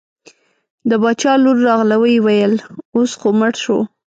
[0.89, 2.53] د باچا لور راغله وویل
[2.95, 3.79] اوس خو مړ شو.